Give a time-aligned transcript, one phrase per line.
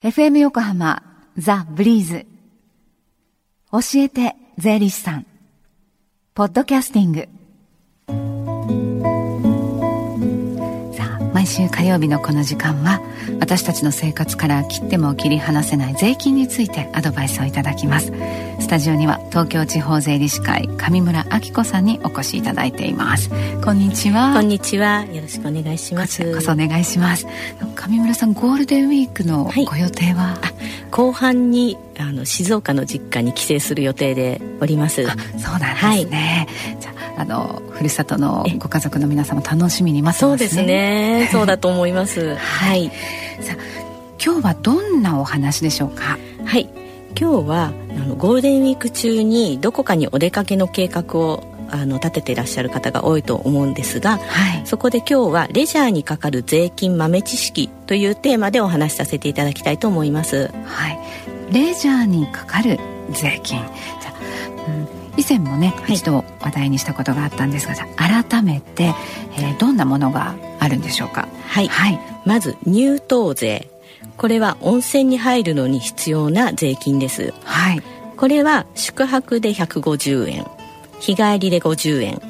[0.00, 1.02] FM 横浜
[1.36, 2.24] ザ・ブリーズ。
[3.72, 5.26] 教えて税理士さん。
[6.34, 7.28] ポッドキャスティング。
[10.96, 13.00] さあ毎週火曜日のこの時間は
[13.40, 18.12] 私たちの生活から切っても切り離せない税金についてアドバイスをいただきます。
[18.68, 23.30] タジオには東京地方税理士会上村明子さんにお越しいただいています。
[23.64, 24.34] こんにちは。
[24.34, 25.06] こんにちは。
[25.06, 26.34] よろしくお願いします。
[26.34, 27.26] こそお願いします。
[27.74, 35.02] 上村さんゴールデンウィークのご予定は、はい、後半にあの静岡の実家に帰省する予定でおります。
[35.02, 40.48] そうなんですね、はい、じゃあのふるさとのご家族の皆さんも楽しみに待ってますね。
[40.48, 41.28] そうですね。
[41.32, 42.36] そうだと思います。
[42.36, 42.92] はい。
[43.40, 43.78] さあ
[44.22, 46.18] 今日はどんなお話でしょうか？
[46.44, 46.68] はい
[47.20, 60.48] 今日はあのゴールデンウィーク中にどこかにお出かけの計画をあの立てていらっしゃる方が多いと思うんですが、はい、そこで今日はレジャーにかかる税金豆知識というテーマでお話しさせていただきたいと思います。
[60.64, 60.98] はい、
[61.52, 62.78] レジャーにかかる
[63.10, 63.58] 税金。
[63.60, 63.62] う
[64.70, 68.94] ん、以前もね、はい、一度話題にしたことがあったんですが、改めて、
[69.36, 71.26] えー、どんなものがあるんでしょうか？
[71.48, 71.68] はい。
[71.68, 73.68] はい、まず入湯税。
[74.18, 77.32] これは温泉に入るのに必要な税金です。
[77.44, 77.82] はい。
[78.16, 80.46] これは宿泊で150円。
[81.00, 82.20] 日帰りで50円。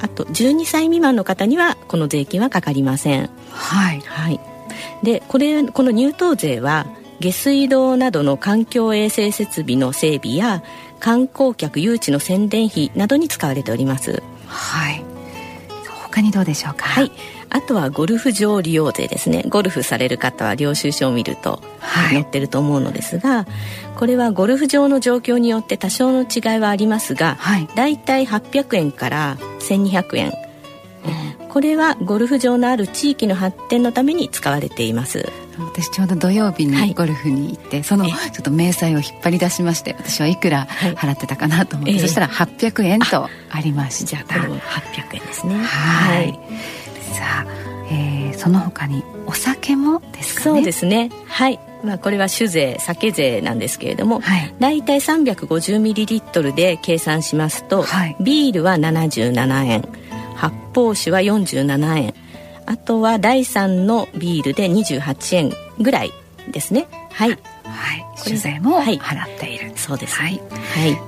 [0.00, 3.30] あと12歳未満の方にはこの税金はかかりません。
[3.50, 4.40] はい、はい、
[5.02, 6.86] でこれこの入湯税は
[7.20, 10.62] 下水道などの環境衛生設備の整備や
[11.00, 14.22] 観光客誘致の宣伝費などに使われております。
[14.46, 15.04] はい。
[16.04, 16.84] 他にどうでしょうか？
[16.86, 17.10] はい
[17.50, 19.44] あとはゴルフ場利用税ですね。
[19.48, 23.46] ゴルフされる方は領収書を見ると、はい、載ってると思うのですが
[23.96, 30.32] これはゴルフ場の状況によって多少の違いはありますが、はい、だいたい800円から1200円、
[31.40, 35.26] うん、これはゴルフ場のある地域の発展のために使われています。
[35.58, 44.04] 私ちょうど土曜日にゴルフに行って、はい、そのちょっと明細を引っ張り出しまして私はいくら払ってたかなと思って、はい、そしたら800円とありました。
[44.04, 45.54] じゃあこれ800円ですね。
[45.56, 46.38] はい
[47.14, 47.46] さあ、
[47.90, 50.56] えー、その他にお酒もですかね？
[50.56, 51.10] そうですね。
[51.26, 51.58] はい。
[51.84, 59.82] まあ、これは酒税酒税なんですけれども、はい、大体 350ml で計算しますと、はい、ビールは77円
[60.34, 62.14] 発泡酒は47円
[62.64, 66.12] あとは第3のビールで28円ぐらい
[66.50, 66.88] ですね。
[67.12, 67.38] はい、はい、
[68.16, 70.16] 酒税も払っている、そうです。
[70.16, 71.00] はい、はい、で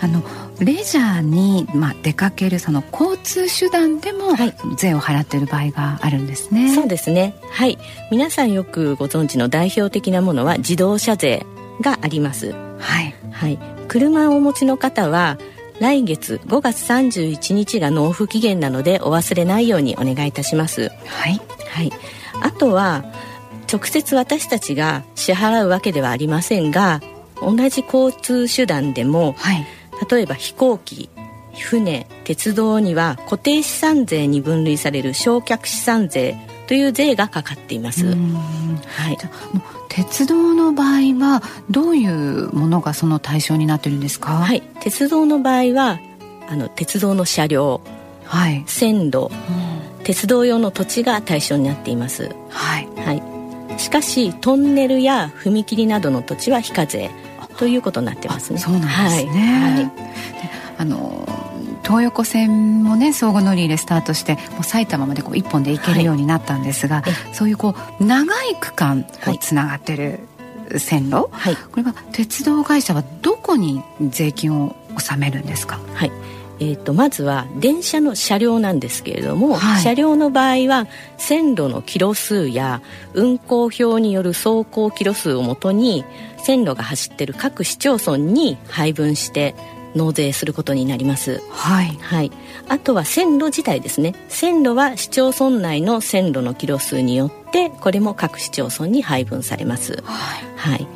[0.00, 0.22] あの
[0.60, 6.74] レジャーに、まあ、出かけるその交通手段でも、はい、税を払っている場合があるんですね。
[6.74, 7.34] そうですね。
[7.50, 7.78] はい。
[8.10, 11.44] 皆さんよくご存知の代表的なものは自動車税
[11.80, 12.52] があります。
[12.78, 15.38] はい、はい、車をお持ちの方は
[15.80, 20.90] 来月5月31日が納付期限なのでお忘れないようにお願いいたします。
[21.06, 21.92] はい、はい、
[22.40, 23.04] あとは
[23.72, 27.00] 直接私たちが支払うわけではありませんが
[27.40, 29.66] 同じ交通手段でも、はい、
[30.10, 31.08] 例えば飛行機
[31.54, 38.06] 船鉄道には固定資産税に分類される焼却資産税という税がかかっています。
[38.06, 38.16] はい、
[39.88, 44.32] 鉄道の場合はどういうものがその対象になってるんですか？
[44.32, 46.00] はい、鉄道の場合は
[46.48, 47.80] あの鉄道の車両、
[48.24, 49.28] はい、線路、
[50.02, 52.34] 鉄道用の土地が対象になっています。
[52.48, 53.22] はい、はい。
[53.78, 57.10] しかしトンネルや踏切などの土地は非課税。
[57.58, 58.58] ということになってますね。
[58.58, 58.86] そうなんで
[59.20, 59.90] すね。
[60.36, 61.28] はい、あの
[61.84, 70.20] 東横線もね相互乗り入れスタートしてもう埼玉までこう一本で行けるようになったんですが、はい、そういうこう長い区間をつながってる
[70.78, 75.78] 線路、はい、これは鉄道会社はどこに税金を納めるんですか。
[75.94, 76.12] はい。
[76.60, 80.86] えーと、とまずは電車の車両なんですけれども、はい、車両の場合は
[81.18, 82.82] 線路のキロ数や
[83.14, 86.04] 運行表による走行キロ数をもとに
[86.38, 89.54] 線路が走ってる各市町村に配分して
[89.94, 91.40] 納税することになります。
[91.50, 91.86] はい。
[92.00, 92.32] はい。
[92.68, 94.14] あとは線路自体ですね。
[94.28, 100.02] 線路は市町村内の線路のキロ数によってこれも各市町村に配分されます。
[100.04, 100.76] はい。
[100.76, 100.86] はい。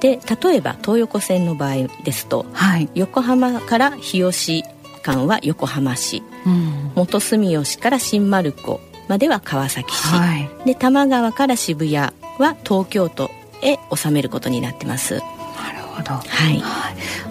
[0.00, 4.62] で例えば東横線の場合ですと、はい、横浜から日吉
[5.04, 13.30] 間は横浜市、うん、元住吉から新丸子までは川崎市、はい、で多摩川から渋谷は東京都
[13.62, 15.14] へ納めることになってます。
[15.14, 16.14] なるほど。
[16.14, 16.62] はい。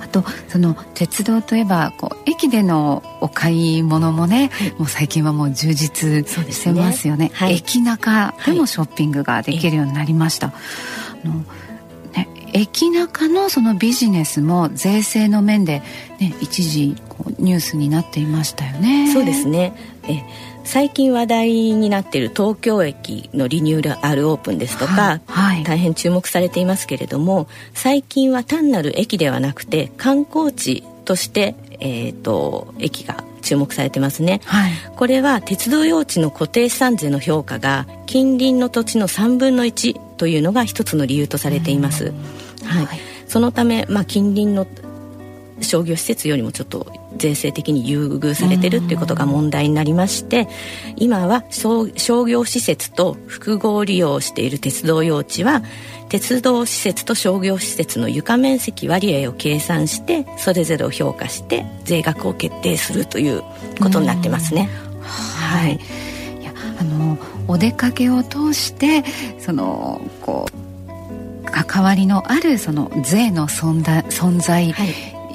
[0.00, 7.26] あとその鉄道といえばこう駅でのお買い物もね、はい、もう最近はもう充実してますよね。
[7.26, 10.48] ねはい、駅中でもショッピングができるようになりました。
[10.48, 10.56] はい、
[11.24, 11.44] あの
[12.12, 15.82] ね、駅中のそのビジネスも税制の面で、
[16.20, 16.96] ね、一時
[17.42, 19.12] ニュースになっていましたよね。
[19.12, 19.74] そうですね。
[20.08, 20.22] え
[20.64, 24.92] 最近話題になっている東京駅のリニューアルオープンですとか、
[25.26, 42.12] はいはい、大変注目されていますけれども最近は単なる駅ではなくて観光地として、えーと、駅が注目されてますね、はい、これは鉄道用地の固定資産税の評価が近隣の土地の3分の1というのが一つの理由とされています、
[42.64, 42.88] はい、
[43.26, 44.66] そのため、まあ、近隣の
[45.60, 50.48] 商業施設よりもちょっと税制的に優遇されてるっていうことが問題になりまして
[50.96, 51.86] 今は商
[52.26, 55.62] 業施設と複合利用している鉄道用地は
[56.08, 63.42] 鉄道施設と商業施設の床面積割合を計算してそれぞれを評価して税額を決定するという
[63.80, 64.68] ことになってますね。
[65.02, 65.80] はい、
[66.40, 67.18] いやあの
[67.48, 69.04] お出かけを通して
[69.38, 70.62] そのこう
[71.50, 74.74] 関わりのあるその税の存在存在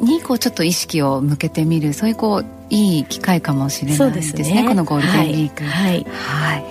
[0.00, 4.44] にこうちょっと意識を向けてみるそういうこういい機会かもしれないですね。
[4.44, 4.64] すね。
[4.66, 5.64] このゴールデンウィーク。
[5.64, 6.64] はい、はい、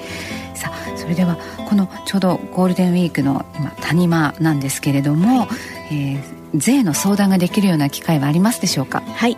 [0.56, 1.38] さあそれでは
[1.68, 5.48] このちょうどゴールデンウィークの今谷間なんですけれども、はい、
[5.92, 6.22] えー、
[6.56, 9.02] 税の相談ができるような機会はありますでしょうか？
[9.02, 9.38] はい。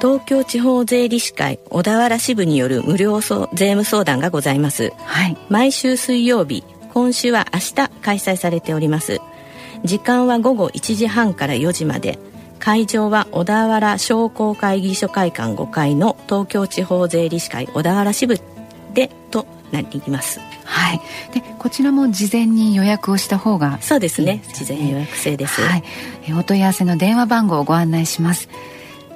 [0.00, 9.20] 東京地方税理士会小田原支部による無料税務相談がございます、はい、毎週水曜日今週は明日開催されております。
[9.84, 12.18] 時間は午後1時半から4時まで
[12.64, 18.40] 会場は小田原商工会議所会館5階の東京地方税理士会小田原支部
[18.94, 20.40] でとなります。
[20.64, 21.00] はい。
[21.34, 24.42] でこちらも事前に予約をした方がそうですね。
[24.54, 25.82] 事前予約制です、はい、
[26.32, 28.48] お問い合わせの電話番号をご案内します。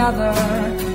[0.00, 0.89] together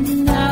[0.00, 0.49] And I